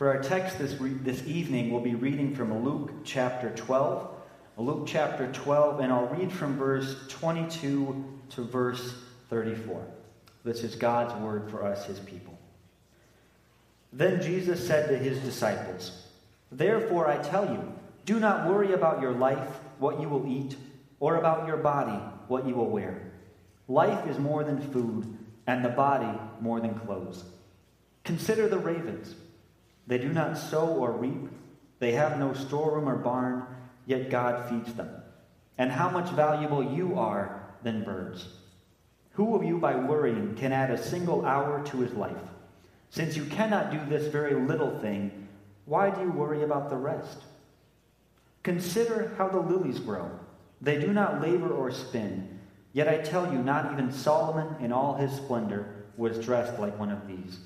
[0.00, 4.08] For our text this, re- this evening, we'll be reading from Luke chapter 12.
[4.56, 8.94] Luke chapter 12, and I'll read from verse 22 to verse
[9.28, 9.86] 34.
[10.42, 12.38] This is God's word for us, his people.
[13.92, 16.06] Then Jesus said to his disciples,
[16.50, 17.70] Therefore I tell you,
[18.06, 20.56] do not worry about your life, what you will eat,
[20.98, 23.12] or about your body, what you will wear.
[23.68, 25.14] Life is more than food,
[25.46, 27.22] and the body more than clothes.
[28.04, 29.14] Consider the ravens.
[29.86, 31.28] They do not sow or reap,
[31.78, 33.44] they have no storeroom or barn,
[33.86, 34.90] yet God feeds them.
[35.58, 38.28] And how much valuable you are than birds.
[39.12, 42.16] Who of you, by worrying, can add a single hour to his life?
[42.90, 45.28] Since you cannot do this very little thing,
[45.64, 47.18] why do you worry about the rest?
[48.42, 50.10] Consider how the lilies grow.
[50.60, 52.38] They do not labor or spin.
[52.72, 56.90] Yet I tell you, not even Solomon in all his splendor was dressed like one
[56.90, 57.38] of these.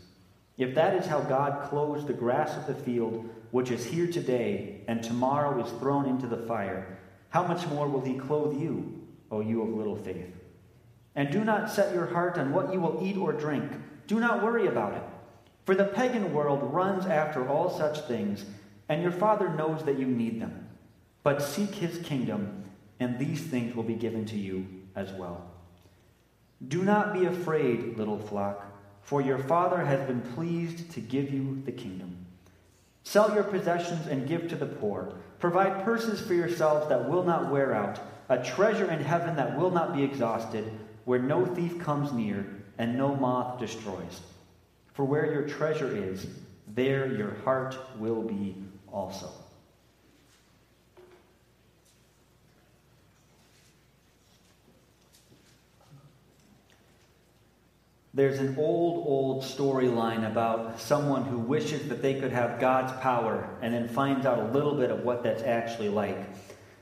[0.56, 4.82] If that is how God clothes the grass of the field, which is here today
[4.86, 6.98] and tomorrow is thrown into the fire,
[7.30, 10.32] how much more will he clothe you, O you of little faith?
[11.16, 13.70] And do not set your heart on what you will eat or drink.
[14.06, 15.02] Do not worry about it.
[15.64, 18.44] For the pagan world runs after all such things,
[18.88, 20.68] and your Father knows that you need them.
[21.22, 22.64] But seek his kingdom,
[23.00, 25.50] and these things will be given to you as well.
[26.68, 28.73] Do not be afraid, little flock,
[29.04, 32.16] for your Father has been pleased to give you the kingdom.
[33.02, 35.14] Sell your possessions and give to the poor.
[35.38, 39.70] Provide purses for yourselves that will not wear out, a treasure in heaven that will
[39.70, 40.72] not be exhausted,
[41.04, 42.46] where no thief comes near
[42.78, 44.22] and no moth destroys.
[44.94, 46.26] For where your treasure is,
[46.66, 48.56] there your heart will be
[48.90, 49.30] also.
[58.16, 63.48] There's an old, old storyline about someone who wishes that they could have God's power
[63.60, 66.16] and then finds out a little bit of what that's actually like.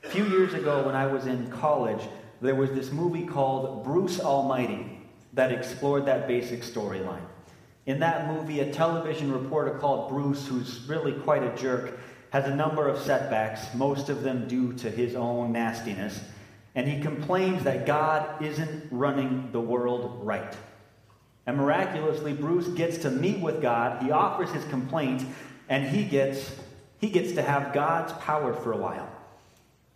[0.03, 2.07] A few years ago, when I was in college,
[2.39, 4.99] there was this movie called Bruce Almighty
[5.33, 7.25] that explored that basic storyline.
[7.87, 11.97] In that movie, a television reporter called Bruce, who's really quite a jerk,
[12.29, 16.19] has a number of setbacks, most of them due to his own nastiness,
[16.75, 20.55] and he complains that God isn't running the world right.
[21.45, 24.01] And miraculously, Bruce gets to meet with God.
[24.01, 25.25] He offers his complaint,
[25.69, 26.55] and he gets,
[26.99, 29.09] he gets to have God's power for a while.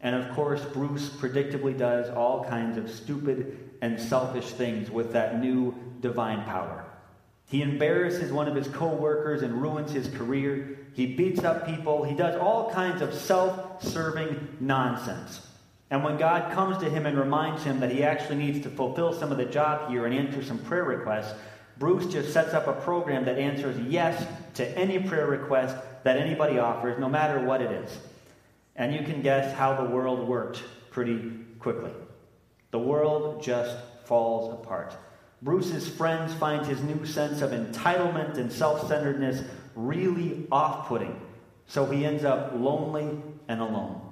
[0.01, 5.39] And of course, Bruce predictably does all kinds of stupid and selfish things with that
[5.39, 6.85] new divine power.
[7.45, 10.77] He embarrasses one of his co workers and ruins his career.
[10.93, 12.03] He beats up people.
[12.03, 15.46] He does all kinds of self serving nonsense.
[15.89, 19.13] And when God comes to him and reminds him that he actually needs to fulfill
[19.13, 21.33] some of the job here and answer some prayer requests,
[21.77, 26.59] Bruce just sets up a program that answers yes to any prayer request that anybody
[26.59, 27.97] offers, no matter what it is.
[28.75, 31.91] And you can guess how the world worked pretty quickly.
[32.71, 34.95] The world just falls apart.
[35.41, 39.43] Bruce's friends find his new sense of entitlement and self centeredness
[39.75, 41.21] really off putting,
[41.67, 44.06] so he ends up lonely and alone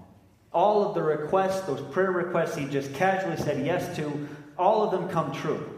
[0.55, 4.27] all of the requests, those prayer requests he just casually said yes to,
[4.57, 5.69] all of them come true.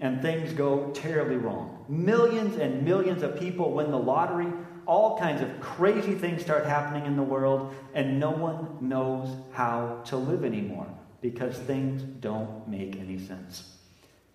[0.00, 1.84] And things go terribly wrong.
[1.88, 4.52] Millions and millions of people win the lottery.
[4.84, 10.02] All kinds of crazy things start happening in the world, and no one knows how
[10.06, 10.88] to live anymore
[11.22, 13.76] because things don't make any sense.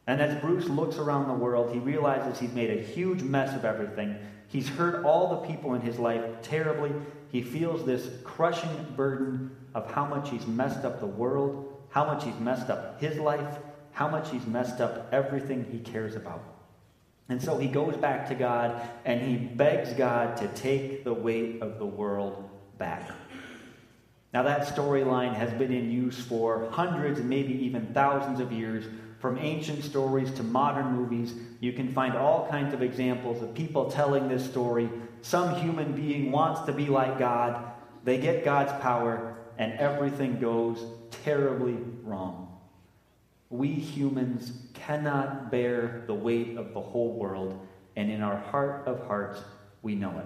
[0.08, 3.66] And as Bruce looks around the world, he realizes he's made a huge mess of
[3.66, 4.18] everything.
[4.48, 6.92] He's hurt all the people in his life terribly.
[7.30, 12.24] He feels this crushing burden of how much he's messed up the world, how much
[12.24, 13.58] he's messed up his life,
[13.92, 16.44] how much he's messed up everything he cares about.
[17.30, 21.62] And so he goes back to God and he begs God to take the weight
[21.62, 23.12] of the world back.
[24.34, 28.86] Now, that storyline has been in use for hundreds maybe even thousands of years.
[29.20, 33.90] From ancient stories to modern movies, you can find all kinds of examples of people
[33.90, 34.90] telling this story.
[35.22, 37.72] Some human being wants to be like God,
[38.04, 40.84] they get God's power, and everything goes
[41.24, 42.60] terribly wrong.
[43.50, 47.66] We humans cannot bear the weight of the whole world,
[47.96, 49.40] and in our heart of hearts,
[49.82, 50.26] we know it.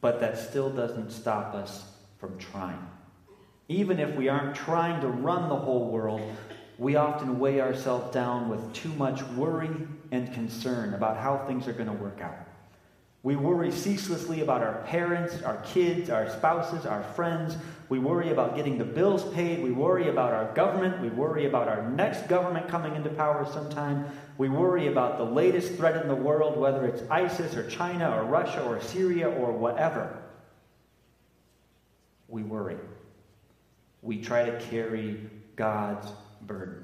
[0.00, 1.84] But that still doesn't stop us
[2.18, 2.84] from trying.
[3.68, 6.22] Even if we aren't trying to run the whole world,
[6.78, 9.70] we often weigh ourselves down with too much worry
[10.12, 12.38] and concern about how things are going to work out.
[13.24, 17.56] We worry ceaselessly about our parents, our kids, our spouses, our friends.
[17.88, 19.60] We worry about getting the bills paid.
[19.60, 21.02] We worry about our government.
[21.02, 24.06] We worry about our next government coming into power sometime.
[24.38, 28.22] We worry about the latest threat in the world, whether it's ISIS or China or
[28.22, 30.16] Russia or Syria or whatever.
[32.28, 32.76] We worry.
[34.00, 36.06] We try to carry God's
[36.48, 36.82] burden.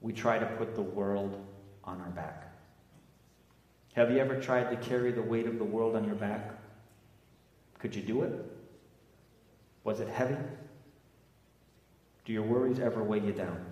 [0.00, 1.40] We try to put the world
[1.84, 2.52] on our back.
[3.94, 6.52] Have you ever tried to carry the weight of the world on your back?
[7.78, 8.32] Could you do it?
[9.84, 10.36] Was it heavy?
[12.24, 13.64] Do your worries ever weigh you down?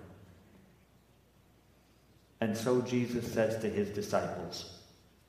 [2.41, 4.79] And so Jesus says to his disciples,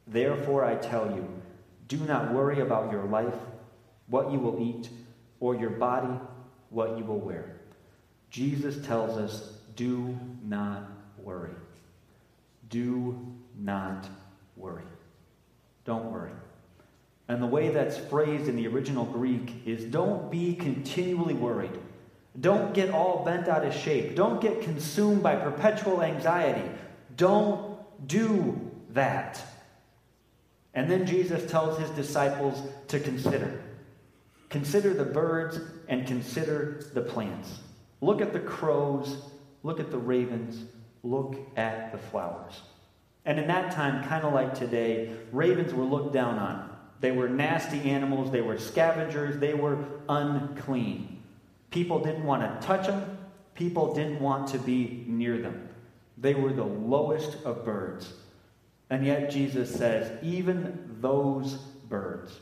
[0.06, 1.26] Therefore I tell you,
[1.88, 3.34] do not worry about your life,
[4.06, 4.88] what you will eat,
[5.40, 6.18] or your body,
[6.70, 7.56] what you will wear.
[8.30, 10.90] Jesus tells us, do not
[11.22, 11.54] worry.
[12.68, 13.16] Do
[13.56, 14.08] not
[14.56, 14.82] worry.
[15.84, 16.32] Don't worry.
[17.28, 21.78] And the way that's phrased in the original Greek is don't be continually worried.
[22.40, 24.16] Don't get all bent out of shape.
[24.16, 26.68] Don't get consumed by perpetual anxiety.
[27.16, 27.78] Don't
[28.08, 28.60] do
[28.90, 29.40] that.
[30.74, 33.62] And then Jesus tells his disciples to consider.
[34.48, 37.60] Consider the birds and consider the plants.
[38.00, 39.18] Look at the crows,
[39.62, 40.64] look at the ravens,
[41.02, 42.60] look at the flowers.
[43.24, 46.76] And in that time, kind of like today, ravens were looked down on.
[47.00, 51.22] They were nasty animals, they were scavengers, they were unclean.
[51.70, 53.18] People didn't want to touch them,
[53.54, 55.68] people didn't want to be near them.
[56.16, 58.12] They were the lowest of birds.
[58.90, 61.54] And yet Jesus says, even those
[61.88, 62.40] birds,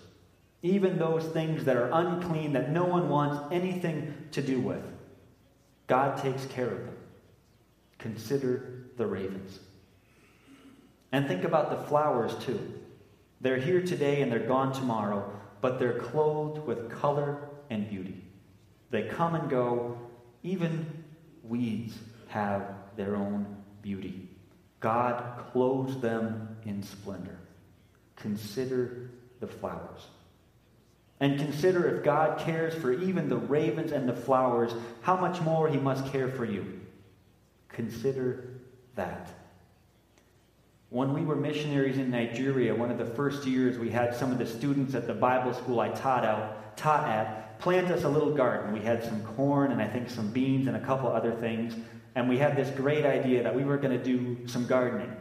[0.63, 4.83] even those things that are unclean, that no one wants anything to do with,
[5.87, 6.97] God takes care of them.
[7.99, 9.59] Consider the ravens.
[11.13, 12.61] And think about the flowers too.
[13.41, 18.23] They're here today and they're gone tomorrow, but they're clothed with color and beauty.
[18.91, 19.99] They come and go.
[20.43, 21.05] Even
[21.43, 21.99] weeds
[22.29, 24.29] have their own beauty.
[24.81, 27.39] God clothes them in splendor.
[28.17, 29.11] Consider
[29.41, 30.07] the flowers.
[31.21, 35.69] And consider if God cares for even the ravens and the flowers, how much more
[35.69, 36.81] he must care for you.
[37.77, 38.49] Consider
[38.95, 39.29] that.
[40.89, 44.39] When we were missionaries in Nigeria, one of the first years we had some of
[44.39, 48.33] the students at the Bible school I taught out taught at plant us a little
[48.33, 48.73] garden.
[48.73, 51.75] We had some corn and I think some beans and a couple other things
[52.15, 55.15] and we had this great idea that we were going to do some gardening.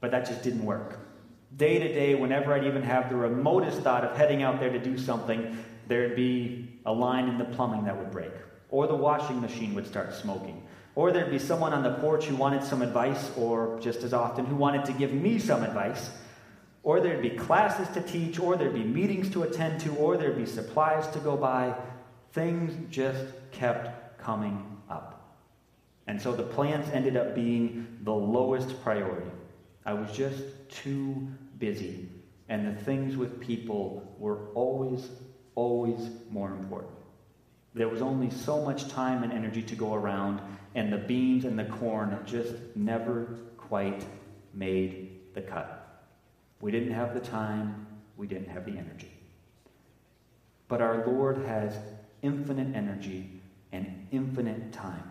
[0.00, 0.98] But that just didn't work.
[1.56, 4.80] Day to day, whenever I'd even have the remotest thought of heading out there to
[4.80, 8.32] do something, there'd be a line in the plumbing that would break,
[8.70, 12.36] or the washing machine would start smoking, or there'd be someone on the porch who
[12.36, 16.10] wanted some advice, or just as often, who wanted to give me some advice,
[16.82, 20.36] or there'd be classes to teach, or there'd be meetings to attend to, or there'd
[20.36, 21.74] be supplies to go buy.
[22.32, 25.38] Things just kept coming up.
[26.06, 29.30] And so the plants ended up being the lowest priority.
[29.86, 31.28] I was just too
[31.58, 32.08] busy.
[32.48, 35.08] And the things with people were always,
[35.54, 36.92] always more important.
[37.74, 40.40] There was only so much time and energy to go around,
[40.74, 44.04] and the beans and the corn just never quite
[44.54, 45.78] made the cut.
[46.60, 47.86] We didn't have the time,
[48.16, 49.12] we didn't have the energy.
[50.68, 51.76] But our Lord has
[52.22, 53.40] infinite energy
[53.72, 55.10] and infinite time.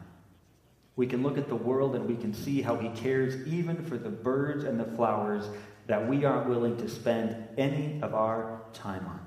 [0.95, 3.97] We can look at the world and we can see how He cares even for
[3.97, 5.45] the birds and the flowers
[5.87, 9.19] that we aren't willing to spend any of our time on.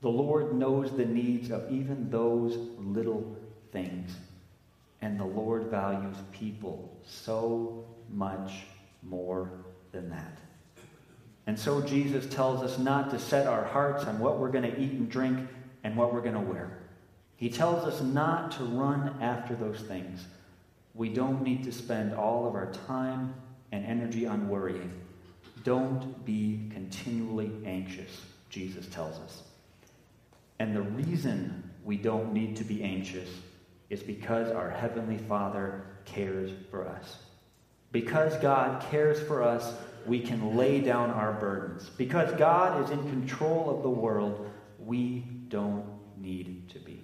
[0.00, 3.36] The Lord knows the needs of even those little
[3.72, 4.12] things.
[5.00, 8.52] And the Lord values people so much
[9.02, 9.50] more
[9.92, 10.38] than that.
[11.46, 14.78] And so Jesus tells us not to set our hearts on what we're going to
[14.78, 15.48] eat and drink
[15.84, 16.78] and what we're going to wear.
[17.36, 20.26] He tells us not to run after those things
[20.98, 23.32] we don't need to spend all of our time
[23.70, 24.92] and energy on worrying.
[25.62, 29.42] Don't be continually anxious, Jesus tells us.
[30.58, 33.28] And the reason we don't need to be anxious
[33.90, 37.18] is because our Heavenly Father cares for us.
[37.90, 39.72] Because God cares for us,
[40.06, 41.88] we can lay down our burdens.
[41.96, 45.86] Because God is in control of the world, we don't
[46.18, 47.02] need to be.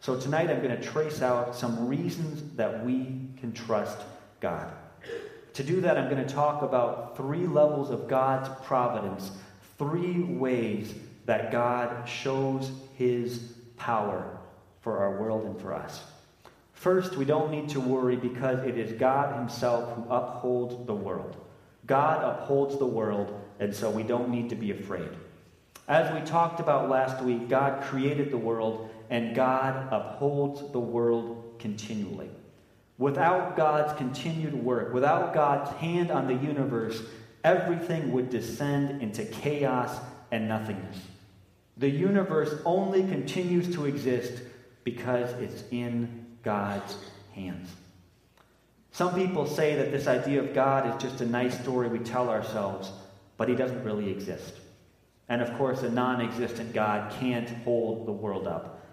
[0.00, 3.98] So tonight I'm going to trace out some reasons that we can trust
[4.40, 4.72] God.
[5.54, 9.30] To do that, I'm going to talk about three levels of God's providence,
[9.78, 10.92] three ways
[11.26, 14.40] that God shows his power
[14.84, 16.04] for our world and for us.
[16.74, 21.36] First, we don't need to worry because it is God himself who upholds the world.
[21.86, 25.08] God upholds the world, and so we don't need to be afraid.
[25.88, 31.54] As we talked about last week, God created the world, and God upholds the world
[31.58, 32.30] continually.
[32.98, 37.02] Without God's continued work, without God's hand on the universe,
[37.42, 39.98] everything would descend into chaos
[40.30, 40.98] and nothingness.
[41.78, 44.42] The universe only continues to exist
[44.84, 46.96] because it's in God's
[47.34, 47.70] hands.
[48.92, 52.28] Some people say that this idea of God is just a nice story we tell
[52.28, 52.92] ourselves,
[53.36, 54.54] but he doesn't really exist.
[55.28, 58.86] And of course, a non existent God can't hold the world up.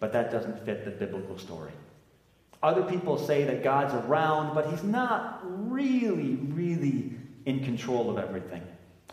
[0.00, 1.72] But that doesn't fit the biblical story.
[2.62, 7.12] Other people say that God's around, but he's not really, really
[7.46, 8.62] in control of everything.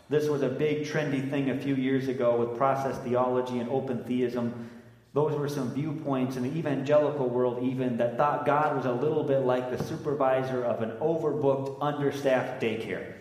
[0.10, 4.04] This was a big trendy thing a few years ago with process theology and open
[4.04, 4.70] theism.
[5.14, 9.24] Those were some viewpoints in the evangelical world, even that thought God was a little
[9.24, 13.14] bit like the supervisor of an overbooked, understaffed daycare.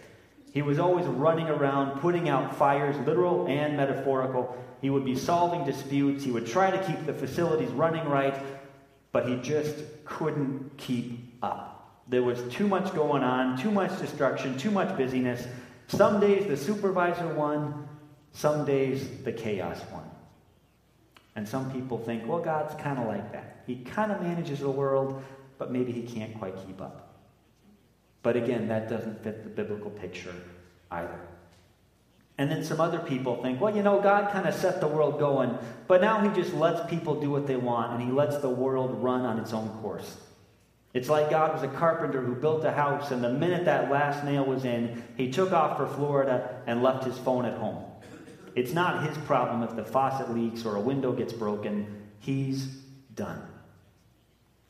[0.53, 4.57] He was always running around, putting out fires, literal and metaphorical.
[4.81, 6.25] He would be solving disputes.
[6.25, 8.35] He would try to keep the facilities running right,
[9.13, 12.03] but he just couldn't keep up.
[12.09, 15.47] There was too much going on, too much destruction, too much busyness.
[15.89, 17.89] Some days the supervisor won,
[18.33, 20.06] some days the chaos won.
[21.37, 23.63] And some people think, well, God's kind of like that.
[23.67, 25.23] He kind of manages the world,
[25.59, 27.15] but maybe he can't quite keep up.
[28.23, 30.35] But again, that doesn't fit the biblical picture
[30.91, 31.21] either.
[32.39, 35.19] And then some other people think, well, you know, God kind of set the world
[35.19, 38.51] going, but now he just lets people do what they want and he lets the
[38.51, 40.17] world run on its own course.
[40.93, 44.25] It's like God was a carpenter who built a house, and the minute that last
[44.25, 47.85] nail was in, he took off for Florida and left his phone at home.
[48.57, 52.09] It's not his problem if the faucet leaks or a window gets broken.
[52.21, 52.65] He's
[53.15, 53.43] done.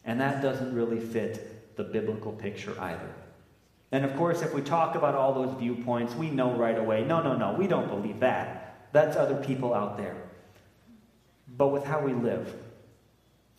[0.05, 3.15] And that doesn't really fit the biblical picture either.
[3.93, 7.23] And of course, if we talk about all those viewpoints, we know right away no,
[7.23, 8.89] no, no, we don't believe that.
[8.93, 10.17] That's other people out there.
[11.57, 12.53] But with how we live,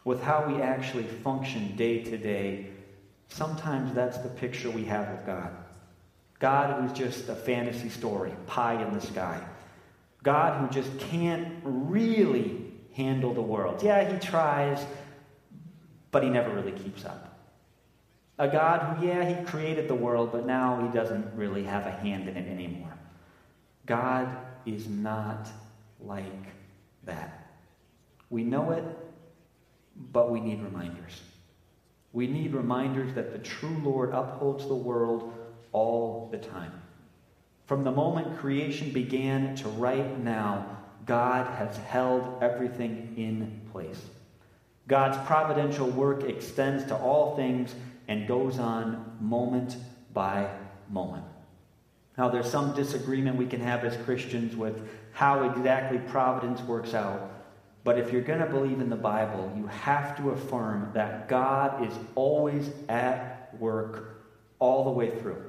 [0.03, 2.67] with how we actually function day to day,
[3.29, 5.51] sometimes that's the picture we have of God.
[6.39, 9.41] God who's just a fantasy story, pie in the sky.
[10.27, 12.61] God who just can't really
[12.93, 13.81] handle the world.
[13.81, 14.85] Yeah, he tries,
[16.11, 17.39] but he never really keeps up.
[18.37, 21.91] A God who, yeah, he created the world, but now he doesn't really have a
[21.91, 22.93] hand in it anymore.
[23.85, 24.27] God
[24.65, 25.47] is not
[26.01, 26.43] like
[27.05, 27.47] that.
[28.29, 28.83] We know it,
[30.11, 31.21] but we need reminders.
[32.11, 35.31] We need reminders that the true Lord upholds the world
[35.71, 36.73] all the time.
[37.67, 44.01] From the moment creation began to right now, God has held everything in place.
[44.87, 47.75] God's providential work extends to all things
[48.07, 49.75] and goes on moment
[50.13, 50.49] by
[50.89, 51.25] moment.
[52.17, 57.31] Now, there's some disagreement we can have as Christians with how exactly providence works out.
[57.83, 61.85] But if you're going to believe in the Bible, you have to affirm that God
[61.85, 64.23] is always at work
[64.59, 65.43] all the way through.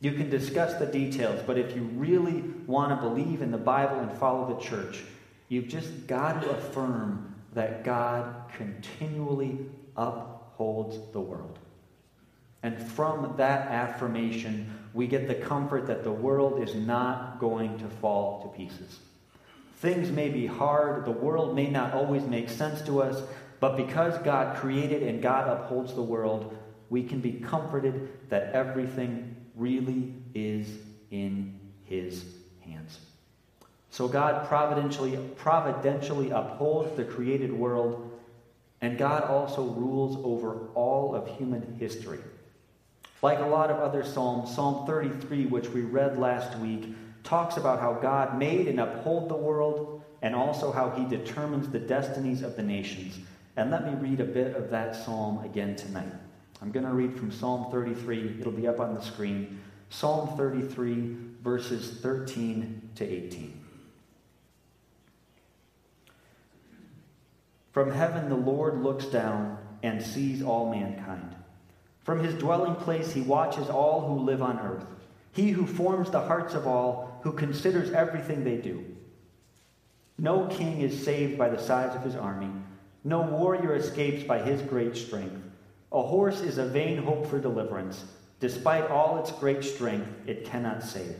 [0.00, 3.98] You can discuss the details, but if you really want to believe in the Bible
[4.00, 5.02] and follow the church,
[5.48, 9.58] you've just got to affirm that God continually
[9.96, 11.58] upholds the world.
[12.62, 17.88] And from that affirmation, we get the comfort that the world is not going to
[17.88, 18.98] fall to pieces.
[19.76, 23.22] Things may be hard, the world may not always make sense to us,
[23.60, 26.56] but because God created and God upholds the world,
[26.90, 30.68] we can be comforted that everything really is
[31.10, 32.24] in His
[32.60, 32.98] hands.
[33.90, 38.12] So God providentially, providentially upholds the created world,
[38.82, 42.18] and God also rules over all of human history.
[43.22, 46.94] Like a lot of other Psalms, Psalm 33, which we read last week,
[47.24, 51.78] talks about how God made and uphold the world and also how he determines the
[51.78, 53.18] destinies of the nations.
[53.56, 56.12] And let me read a bit of that psalm again tonight.
[56.62, 58.38] I'm going to read from Psalm 33.
[58.40, 59.60] It'll be up on the screen.
[59.90, 63.60] Psalm 33, verses 13 to 18.
[67.72, 71.34] From heaven, the Lord looks down and sees all mankind.
[72.04, 74.86] From his dwelling place, he watches all who live on earth.
[75.32, 78.84] He who forms the hearts of all, who considers everything they do.
[80.18, 82.50] No king is saved by the size of his army.
[83.04, 85.45] No warrior escapes by his great strength.
[85.92, 88.04] A horse is a vain hope for deliverance.
[88.40, 91.16] Despite all its great strength, it cannot save.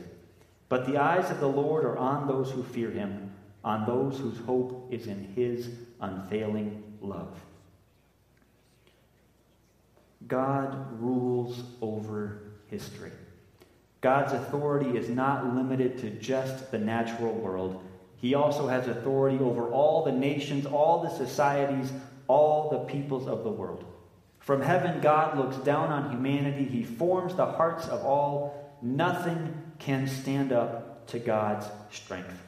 [0.69, 3.31] But the eyes of the Lord are on those who fear him,
[3.63, 5.69] on those whose hope is in his
[6.01, 7.33] unfailing love.
[10.27, 13.11] God rules over history.
[14.01, 17.83] God's authority is not limited to just the natural world.
[18.17, 21.91] He also has authority over all the nations, all the societies,
[22.27, 23.85] all the peoples of the world.
[24.47, 26.63] From heaven, God looks down on humanity.
[26.63, 28.77] He forms the hearts of all.
[28.81, 32.41] Nothing can stand up to God's strength.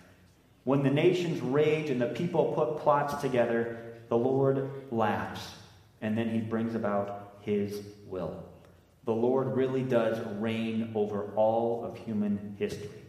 [0.63, 5.55] When the nations rage and the people put plots together, the Lord laughs,
[6.01, 8.45] and then he brings about his will.
[9.03, 13.03] The Lord really does reign over all of human history.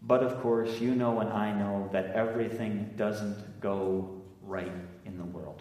[0.00, 4.72] But of course, you know and I know that everything doesn't go right
[5.04, 5.60] in the world.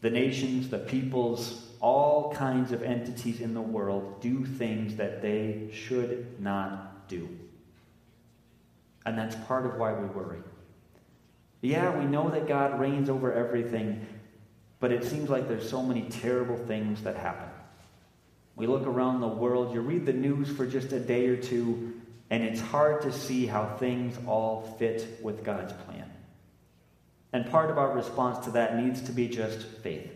[0.00, 5.68] The nations, the peoples, all kinds of entities in the world do things that they
[5.72, 7.28] should not do.
[9.04, 10.40] And that's part of why we worry.
[11.60, 14.06] Yeah, we know that God reigns over everything,
[14.78, 17.48] but it seems like there's so many terrible things that happen.
[18.56, 22.00] We look around the world, you read the news for just a day or two,
[22.30, 26.10] and it's hard to see how things all fit with God's plan.
[27.36, 30.10] And part of our response to that needs to be just faith.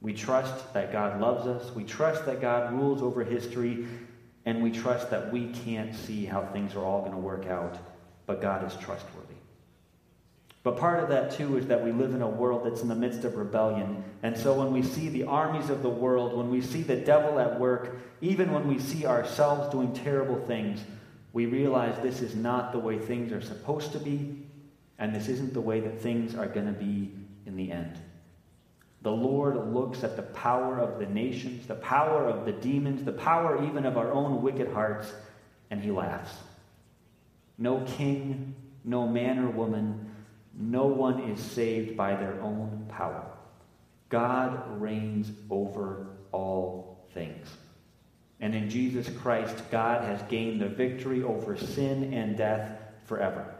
[0.00, 3.86] We trust that God loves us, we trust that God rules over history,
[4.44, 7.78] and we trust that we can't see how things are all going to work out,
[8.26, 9.36] but God is trustworthy.
[10.64, 12.94] But part of that, too, is that we live in a world that's in the
[12.96, 14.02] midst of rebellion.
[14.24, 17.38] And so when we see the armies of the world, when we see the devil
[17.38, 20.80] at work, even when we see ourselves doing terrible things,
[21.32, 24.47] we realize this is not the way things are supposed to be,
[24.98, 27.12] and this isn't the way that things are going to be
[27.46, 27.98] in the end.
[29.02, 33.12] The Lord looks at the power of the nations, the power of the demons, the
[33.12, 35.12] power even of our own wicked hearts,
[35.70, 36.34] and he laughs.
[37.58, 40.10] No king, no man or woman,
[40.54, 43.24] no one is saved by their own power.
[44.08, 47.46] God reigns over all things.
[48.40, 53.54] And in Jesus Christ, God has gained the victory over sin and death forever.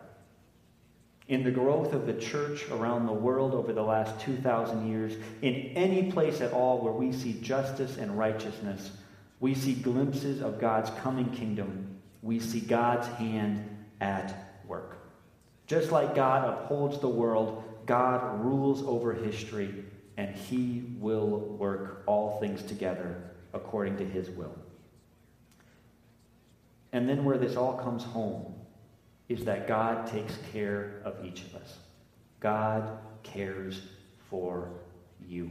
[1.29, 5.55] In the growth of the church around the world over the last 2,000 years, in
[5.77, 8.93] any place at all where we see justice and righteousness,
[9.39, 12.01] we see glimpses of God's coming kingdom.
[12.23, 13.69] We see God's hand
[14.01, 14.99] at work.
[15.67, 19.85] Just like God upholds the world, God rules over history,
[20.17, 24.57] and he will work all things together according to his will.
[26.93, 28.55] And then where this all comes home
[29.29, 31.77] is that God takes care of each of us.
[32.41, 33.83] God cares
[34.31, 34.71] for
[35.27, 35.51] you.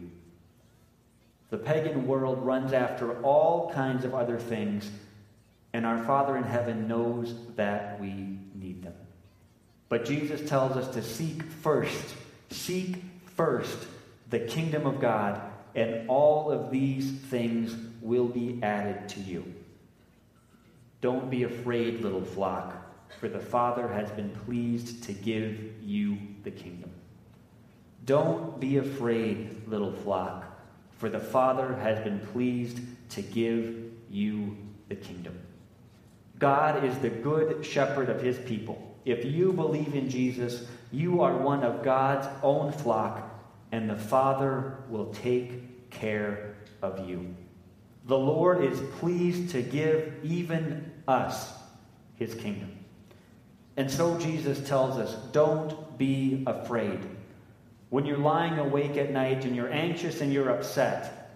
[1.50, 4.90] The pagan world runs after all kinds of other things,
[5.74, 8.96] and our Father in heaven knows that we need them.
[9.90, 12.16] But Jesus tells us to seek first,
[12.50, 13.04] seek
[13.36, 13.88] first
[14.30, 15.42] the kingdom of God,
[15.76, 19.54] and all of these things will be added to you.
[21.00, 22.76] Don't be afraid, little flock,
[23.20, 26.92] for the Father has been pleased to give you the kingdom.
[28.06, 30.46] Don't be afraid, little flock,
[30.98, 34.56] for the Father has been pleased to give you
[34.90, 35.38] the kingdom.
[36.40, 38.96] God is the good shepherd of his people.
[39.06, 43.30] If you believe in Jesus, you are one of God's own flock,
[43.72, 47.36] and the Father will take care of you.
[48.06, 51.54] The Lord is pleased to give even us
[52.16, 52.77] his kingdom.
[53.78, 57.00] And so Jesus tells us don't be afraid.
[57.90, 61.32] When you're lying awake at night and you're anxious and you're upset,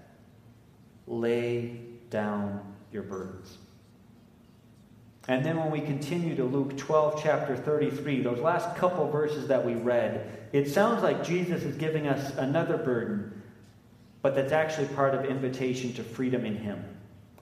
[1.08, 2.60] lay down
[2.92, 3.58] your burdens.
[5.28, 9.64] And then when we continue to Luke 12, chapter 33, those last couple verses that
[9.64, 13.42] we read, it sounds like Jesus is giving us another burden,
[14.24, 16.84] but that's actually part of invitation to freedom in Him.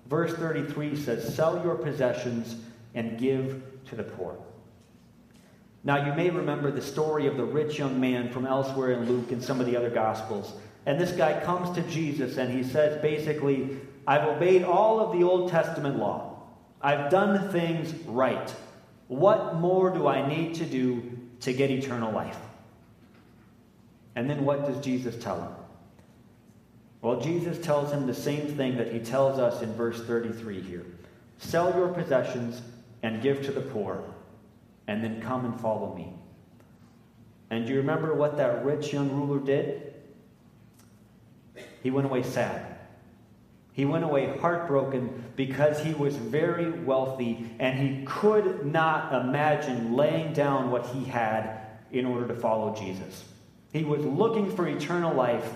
[0.07, 2.57] Verse 33 says, Sell your possessions
[2.93, 4.37] and give to the poor.
[5.83, 9.31] Now, you may remember the story of the rich young man from elsewhere in Luke
[9.31, 10.53] and some of the other Gospels.
[10.85, 15.23] And this guy comes to Jesus and he says basically, I've obeyed all of the
[15.23, 16.41] Old Testament law.
[16.81, 18.53] I've done things right.
[19.07, 22.37] What more do I need to do to get eternal life?
[24.15, 25.51] And then what does Jesus tell him?
[27.01, 30.85] Well, Jesus tells him the same thing that he tells us in verse 33 here
[31.37, 32.61] Sell your possessions
[33.03, 34.03] and give to the poor,
[34.89, 36.11] and then come and follow me.
[37.51, 39.93] And do you remember what that rich young ruler did?
[41.83, 42.79] He went away sad.
[43.71, 50.33] He went away heartbroken because he was very wealthy and he could not imagine laying
[50.33, 53.25] down what he had in order to follow Jesus.
[53.71, 55.53] He was looking for eternal life,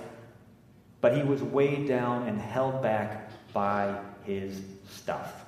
[1.01, 5.42] but he was weighed down and held back by his stuff.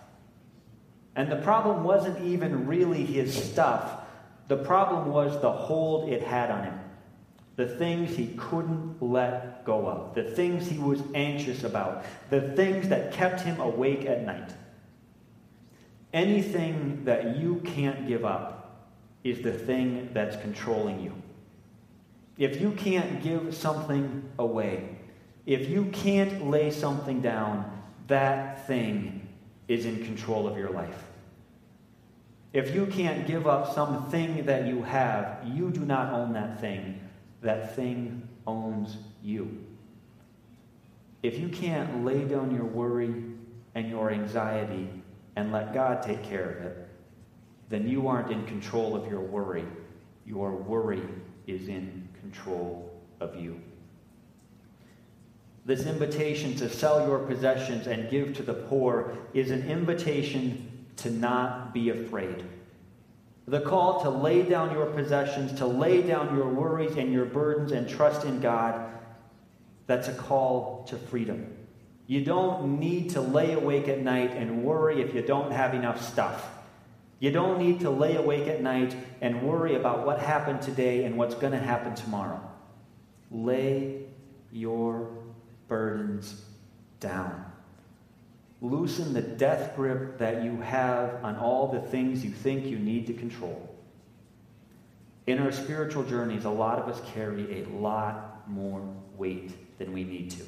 [1.15, 4.01] And the problem wasn't even really his stuff,
[4.47, 6.80] the problem was the hold it had on him.
[7.56, 12.89] The things he couldn't let go of, the things he was anxious about, the things
[12.89, 14.51] that kept him awake at night.
[16.13, 18.88] Anything that you can't give up
[19.23, 21.13] is the thing that's controlling you.
[22.38, 24.97] If you can't give something away,
[25.45, 29.28] if you can't lay something down, that thing
[29.67, 31.04] is in control of your life.
[32.54, 37.01] If you can't give up something that you have, you do not own that thing.
[37.41, 39.65] That thing owns you.
[41.21, 43.13] If you can't lay down your worry
[43.73, 44.88] and your anxiety
[45.36, 46.88] and let God take care of it,
[47.69, 49.65] then you aren't in control of your worry.
[50.25, 51.01] Your worry
[51.47, 53.60] is in control of you.
[55.65, 61.10] This invitation to sell your possessions and give to the poor is an invitation to
[61.10, 62.43] not be afraid.
[63.47, 67.71] The call to lay down your possessions, to lay down your worries and your burdens
[67.71, 68.91] and trust in God,
[69.88, 71.51] that's a call to freedom.
[72.06, 76.04] You don't need to lay awake at night and worry if you don't have enough
[76.08, 76.47] stuff.
[77.19, 81.17] You don't need to lay awake at night and worry about what happened today and
[81.17, 82.39] what's going to happen tomorrow.
[83.32, 84.04] Lay
[84.51, 85.24] your
[85.67, 86.41] burdens
[86.99, 87.45] down.
[88.62, 93.08] Loosen the death grip that you have on all the things you think you need
[93.08, 93.69] to control.
[95.28, 100.04] In our spiritual journeys, a lot of us carry a lot more weight than we
[100.04, 100.43] need to.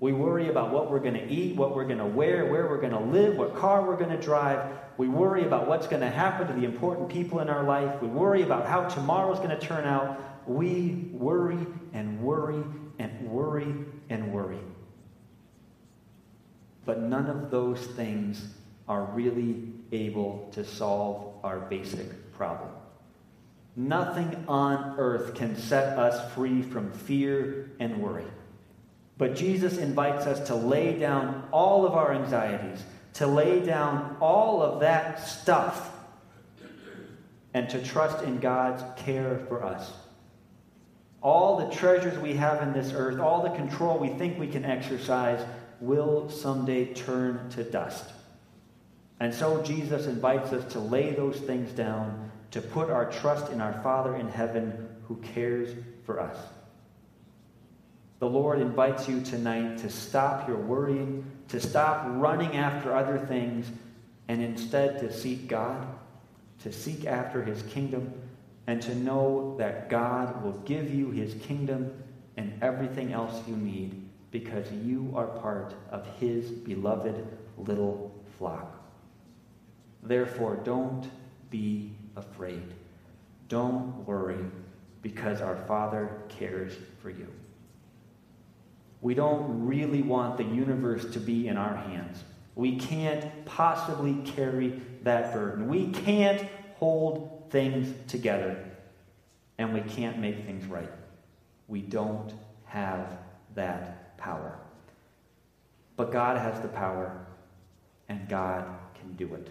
[0.00, 2.80] We worry about what we're going to eat, what we're going to wear, where we're
[2.80, 4.76] going to live, what car we're going to drive.
[4.98, 8.02] We worry about what's going to happen to the important people in our life.
[8.02, 10.20] We worry about how tomorrow's going to turn out.
[10.48, 12.64] We worry and worry
[13.02, 13.74] and worry
[14.08, 14.60] and worry.
[16.84, 18.46] But none of those things
[18.88, 22.70] are really able to solve our basic problem.
[23.74, 28.26] Nothing on earth can set us free from fear and worry.
[29.18, 32.82] But Jesus invites us to lay down all of our anxieties,
[33.14, 35.90] to lay down all of that stuff,
[37.54, 39.92] and to trust in God's care for us.
[41.22, 44.64] All the treasures we have in this earth, all the control we think we can
[44.64, 45.44] exercise,
[45.80, 48.10] will someday turn to dust.
[49.20, 53.60] And so Jesus invites us to lay those things down, to put our trust in
[53.60, 56.36] our Father in heaven who cares for us.
[58.18, 63.70] The Lord invites you tonight to stop your worrying, to stop running after other things,
[64.28, 65.86] and instead to seek God,
[66.62, 68.12] to seek after His kingdom,
[68.66, 71.92] and to know that God will give you His kingdom
[72.36, 77.26] and everything else you need because you are part of His beloved
[77.58, 78.78] little flock.
[80.02, 81.08] Therefore, don't
[81.50, 82.74] be afraid.
[83.48, 84.44] Don't worry
[85.02, 87.28] because our Father cares for you.
[89.00, 92.22] We don't really want the universe to be in our hands.
[92.54, 95.68] We can't possibly carry that burden.
[95.68, 96.46] We can't
[96.76, 98.64] hold things together.
[99.58, 100.90] And we can't make things right.
[101.68, 102.32] We don't
[102.64, 103.18] have
[103.54, 104.58] that power.
[105.96, 107.26] But God has the power,
[108.08, 109.50] and God can do it.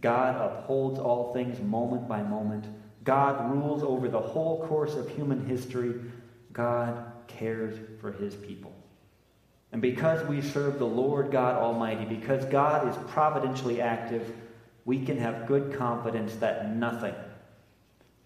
[0.00, 2.66] God upholds all things moment by moment.
[3.02, 5.94] God rules over the whole course of human history.
[6.52, 8.72] God cares for his people.
[9.72, 14.32] And because we serve the Lord God Almighty, because God is providentially active,
[14.88, 17.14] we can have good confidence that nothing,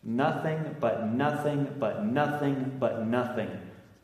[0.05, 3.51] nothing but nothing but nothing but nothing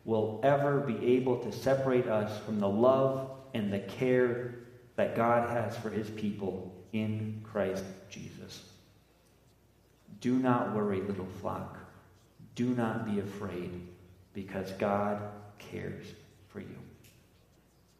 [0.04, 4.56] will ever be able to separate us from the love and the care
[4.96, 8.64] that God has for his people in Christ Jesus.
[10.20, 11.78] Do not worry, little flock.
[12.56, 13.86] Do not be afraid
[14.34, 15.22] because God
[15.60, 16.06] cares.